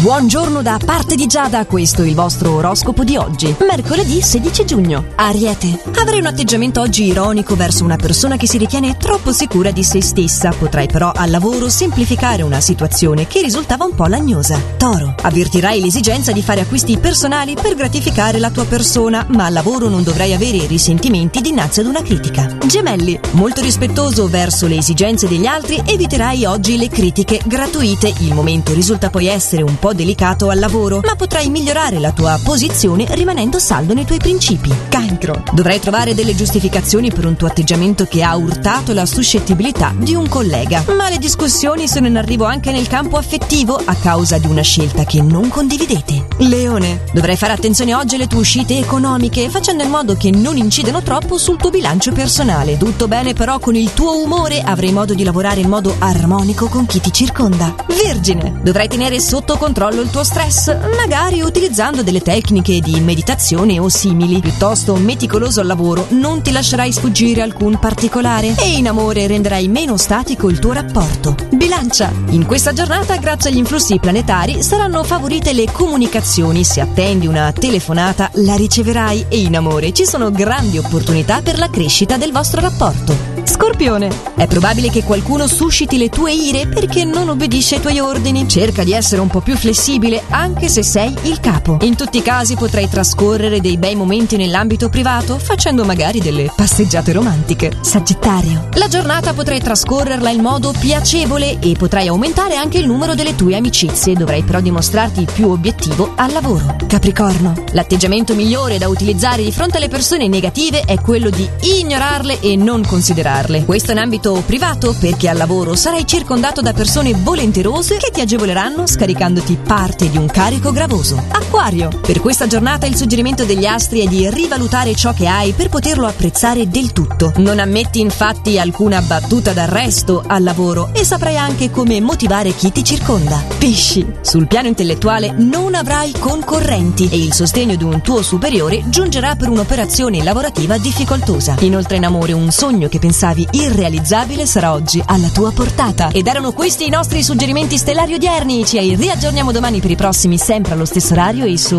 Buongiorno 0.00 0.62
da 0.62 0.78
parte 0.82 1.14
di 1.14 1.26
Giada, 1.26 1.66
questo 1.66 2.00
è 2.02 2.06
il 2.06 2.14
vostro 2.14 2.54
oroscopo 2.54 3.04
di 3.04 3.18
oggi, 3.18 3.54
mercoledì 3.58 4.22
16 4.22 4.64
giugno. 4.64 5.04
Ariete, 5.14 5.78
avrai 5.98 6.20
un 6.20 6.24
atteggiamento 6.24 6.80
oggi 6.80 7.04
ironico 7.04 7.54
verso 7.54 7.84
una 7.84 7.96
persona 7.96 8.38
che 8.38 8.46
si 8.46 8.56
ritiene 8.56 8.96
troppo 8.96 9.30
sicura 9.30 9.72
di 9.72 9.84
se 9.84 10.00
stessa, 10.00 10.54
potrai 10.58 10.86
però 10.86 11.12
al 11.14 11.28
lavoro 11.28 11.68
semplificare 11.68 12.40
una 12.40 12.62
situazione 12.62 13.26
che 13.26 13.42
risultava 13.42 13.84
un 13.84 13.94
po' 13.94 14.06
lagnosa. 14.06 14.58
Toro, 14.78 15.14
avvertirai 15.20 15.82
l'esigenza 15.82 16.32
di 16.32 16.40
fare 16.40 16.62
acquisti 16.62 16.96
personali 16.96 17.54
per 17.54 17.74
gratificare 17.74 18.38
la 18.38 18.50
tua 18.50 18.64
persona, 18.64 19.26
ma 19.28 19.44
al 19.44 19.52
lavoro 19.52 19.90
non 19.90 20.02
dovrai 20.02 20.32
avere 20.32 20.66
risentimenti 20.66 21.42
dinanzi 21.42 21.80
ad 21.80 21.86
una 21.86 22.00
critica. 22.00 22.56
Gemelli, 22.66 23.20
molto 23.32 23.60
rispettoso 23.60 24.28
verso 24.28 24.66
le 24.66 24.78
esigenze 24.78 25.28
degli 25.28 25.44
altri, 25.44 25.82
eviterai 25.84 26.46
oggi 26.46 26.78
le 26.78 26.88
critiche 26.88 27.38
gratuite. 27.44 28.14
Il 28.20 28.32
momento 28.32 28.72
risulta 28.72 29.10
poi 29.10 29.26
essere 29.26 29.62
un 29.62 29.78
po' 29.78 29.88
delicato 29.92 30.50
al 30.50 30.58
lavoro, 30.58 31.00
ma 31.04 31.16
potrai 31.16 31.48
migliorare 31.50 31.98
la 31.98 32.12
tua 32.12 32.38
posizione 32.42 33.06
rimanendo 33.10 33.58
saldo 33.58 33.94
nei 33.94 34.04
tuoi 34.04 34.18
principi. 34.18 34.72
Cancro. 34.88 35.42
Dovrai 35.52 35.80
trovare 35.80 36.14
delle 36.14 36.34
giustificazioni 36.34 37.10
per 37.10 37.26
un 37.26 37.36
tuo 37.36 37.48
atteggiamento 37.48 38.04
che 38.04 38.22
ha 38.22 38.36
urtato 38.36 38.92
la 38.92 39.04
suscettibilità 39.04 39.92
di 39.96 40.14
un 40.14 40.28
collega. 40.28 40.84
Ma 40.96 41.08
le 41.08 41.18
discussioni 41.18 41.88
sono 41.88 42.06
in 42.06 42.16
arrivo 42.16 42.44
anche 42.44 42.70
nel 42.72 42.86
campo 42.86 43.16
affettivo 43.16 43.80
a 43.84 43.94
causa 43.94 44.38
di 44.38 44.46
una 44.46 44.62
scelta 44.62 45.04
che 45.04 45.20
non 45.20 45.48
condividete. 45.48 46.26
Leone. 46.38 47.02
Dovrai 47.12 47.36
fare 47.36 47.52
attenzione 47.52 47.94
oggi 47.94 48.14
alle 48.14 48.26
tue 48.26 48.40
uscite 48.40 48.78
economiche, 48.78 49.50
facendo 49.50 49.82
in 49.82 49.90
modo 49.90 50.14
che 50.14 50.30
non 50.30 50.56
incidano 50.56 51.02
troppo 51.02 51.36
sul 51.36 51.56
tuo 51.56 51.70
bilancio 51.70 52.12
personale. 52.12 52.76
Tutto 52.76 53.08
bene 53.08 53.34
però 53.34 53.58
con 53.58 53.74
il 53.74 53.92
tuo 53.92 54.22
umore 54.22 54.60
avrai 54.60 54.92
modo 54.92 55.14
di 55.14 55.24
lavorare 55.24 55.60
in 55.60 55.68
modo 55.68 55.94
armonico 55.98 56.68
con 56.68 56.86
chi 56.86 57.00
ti 57.00 57.12
circonda. 57.12 57.74
Vergine. 57.88 58.60
Dovrai 58.62 58.88
tenere 58.88 59.20
sotto 59.20 59.56
controllo 59.56 59.79
controllo 59.80 60.02
il 60.02 60.10
tuo 60.10 60.24
stress, 60.24 60.76
magari 60.94 61.40
utilizzando 61.40 62.02
delle 62.02 62.20
tecniche 62.20 62.80
di 62.80 63.00
meditazione 63.00 63.78
o 63.78 63.88
simili. 63.88 64.40
Piuttosto 64.40 64.94
meticoloso 64.96 65.60
al 65.60 65.66
lavoro, 65.66 66.04
non 66.10 66.42
ti 66.42 66.50
lascerai 66.50 66.92
sfuggire 66.92 67.40
alcun 67.40 67.78
particolare 67.78 68.54
e 68.58 68.76
in 68.76 68.88
amore 68.88 69.26
renderai 69.26 69.68
meno 69.68 69.96
statico 69.96 70.50
il 70.50 70.58
tuo 70.58 70.72
rapporto. 70.72 71.34
Bilancia. 71.52 72.12
In 72.28 72.44
questa 72.44 72.74
giornata, 72.74 73.16
grazie 73.16 73.48
agli 73.48 73.56
influssi 73.56 73.98
planetari, 73.98 74.62
saranno 74.62 75.02
favorite 75.02 75.54
le 75.54 75.72
comunicazioni. 75.72 76.62
Se 76.62 76.82
attendi 76.82 77.26
una 77.26 77.50
telefonata, 77.52 78.30
la 78.34 78.56
riceverai 78.56 79.26
e 79.30 79.38
in 79.38 79.56
amore 79.56 79.94
ci 79.94 80.04
sono 80.04 80.30
grandi 80.30 80.76
opportunità 80.76 81.40
per 81.40 81.56
la 81.56 81.70
crescita 81.70 82.18
del 82.18 82.32
vostro 82.32 82.60
rapporto. 82.60 83.39
Scorpione. 83.50 84.08
È 84.36 84.46
probabile 84.46 84.90
che 84.90 85.02
qualcuno 85.02 85.48
susciti 85.48 85.98
le 85.98 86.08
tue 86.08 86.32
ire 86.32 86.68
perché 86.68 87.04
non 87.04 87.28
obbedisce 87.28 87.74
ai 87.74 87.80
tuoi 87.80 87.98
ordini. 87.98 88.46
Cerca 88.48 88.84
di 88.84 88.92
essere 88.92 89.20
un 89.20 89.26
po' 89.26 89.40
più 89.40 89.56
flessibile 89.56 90.22
anche 90.28 90.68
se 90.68 90.84
sei 90.84 91.12
il 91.22 91.40
capo. 91.40 91.78
In 91.80 91.96
tutti 91.96 92.18
i 92.18 92.22
casi 92.22 92.54
potrai 92.54 92.88
trascorrere 92.88 93.60
dei 93.60 93.76
bei 93.76 93.96
momenti 93.96 94.36
nell'ambito 94.36 94.88
privato 94.88 95.36
facendo 95.36 95.84
magari 95.84 96.20
delle 96.20 96.52
passeggiate 96.54 97.10
romantiche. 97.12 97.72
Sagittario. 97.80 98.68
La 98.74 98.86
giornata 98.86 99.32
potrai 99.32 99.60
trascorrerla 99.60 100.30
in 100.30 100.42
modo 100.42 100.72
piacevole 100.78 101.58
e 101.58 101.74
potrai 101.76 102.06
aumentare 102.06 102.54
anche 102.54 102.78
il 102.78 102.86
numero 102.86 103.16
delle 103.16 103.34
tue 103.34 103.56
amicizie. 103.56 104.14
Dovrai 104.14 104.44
però 104.44 104.60
dimostrarti 104.60 105.26
più 105.30 105.50
obiettivo 105.50 106.12
al 106.14 106.30
lavoro. 106.30 106.76
Capricorno. 106.86 107.64
L'atteggiamento 107.72 108.36
migliore 108.36 108.78
da 108.78 108.88
utilizzare 108.88 109.42
di 109.42 109.50
fronte 109.50 109.78
alle 109.78 109.88
persone 109.88 110.28
negative 110.28 110.82
è 110.82 111.00
quello 111.00 111.30
di 111.30 111.48
ignorarle 111.62 112.38
e 112.38 112.54
non 112.54 112.84
considerarle 112.86 113.38
farle. 113.40 113.64
Questo 113.64 113.92
in 113.92 113.98
ambito 113.98 114.42
privato 114.44 114.94
perché 114.98 115.28
al 115.28 115.36
lavoro 115.36 115.74
sarai 115.74 116.06
circondato 116.06 116.60
da 116.60 116.72
persone 116.72 117.14
volenterose 117.14 117.96
che 117.96 118.10
ti 118.10 118.20
agevoleranno 118.20 118.86
scaricandoti 118.86 119.58
parte 119.66 120.10
di 120.10 120.18
un 120.18 120.26
carico 120.26 120.72
gravoso. 120.72 121.22
Acquario. 121.30 121.88
Per 121.88 122.20
questa 122.20 122.46
giornata 122.46 122.86
il 122.86 122.96
suggerimento 122.96 123.44
degli 123.44 123.64
astri 123.64 124.00
è 124.00 124.06
di 124.06 124.28
rivalutare 124.30 124.94
ciò 124.94 125.12
che 125.12 125.26
hai 125.26 125.52
per 125.52 125.68
poterlo 125.68 126.06
apprezzare 126.06 126.68
del 126.68 126.92
tutto. 126.92 127.32
Non 127.36 127.58
ammetti 127.58 128.00
infatti 128.00 128.58
alcuna 128.58 129.00
battuta 129.00 129.52
d'arresto 129.52 130.22
al 130.26 130.42
lavoro 130.42 130.90
e 130.92 131.04
saprai 131.04 131.36
anche 131.36 131.70
come 131.70 132.00
motivare 132.00 132.54
chi 132.54 132.70
ti 132.72 132.84
circonda. 132.84 133.42
Pesci. 133.58 134.06
Sul 134.20 134.46
piano 134.46 134.68
intellettuale 134.68 135.32
non 135.36 135.74
avrai 135.74 136.12
concorrenti 136.12 137.08
e 137.10 137.16
il 137.16 137.32
sostegno 137.32 137.76
di 137.76 137.84
un 137.84 138.00
tuo 138.02 138.22
superiore 138.22 138.82
giungerà 138.88 139.36
per 139.36 139.48
un'operazione 139.48 140.22
lavorativa 140.22 140.78
difficoltosa. 140.78 141.56
Inoltre 141.60 141.96
in 141.96 142.04
amore 142.04 142.32
un 142.32 142.50
sogno 142.50 142.88
che 142.88 142.98
pensavi 142.98 143.29
pensavi 143.30 143.48
irrealizzabile 143.52 144.46
sarà 144.46 144.72
oggi 144.72 145.02
alla 145.04 145.28
tua 145.28 145.52
portata. 145.52 146.10
Ed 146.10 146.26
erano 146.26 146.52
questi 146.52 146.86
i 146.86 146.90
nostri 146.90 147.22
suggerimenti 147.22 147.76
stellari 147.76 148.14
odierni. 148.14 148.64
Ci 148.64 148.94
riaggiorniamo 148.94 149.52
domani 149.52 149.80
per 149.80 149.90
i 149.90 149.96
prossimi 149.96 150.36
sempre 150.38 150.72
allo 150.72 150.84
stesso 150.84 151.12
orario 151.12 151.44
e 151.44 151.56
solo 151.56 151.78